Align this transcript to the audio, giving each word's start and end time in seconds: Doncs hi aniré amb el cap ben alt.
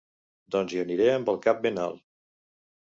Doncs 0.55 0.73
hi 0.77 0.81
aniré 0.85 1.11
amb 1.17 1.31
el 1.35 1.39
cap 1.47 1.63
ben 1.69 1.79
alt. 1.87 2.05